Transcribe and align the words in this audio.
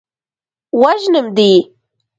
وژنم 0.81 1.25
دې. 1.37 1.51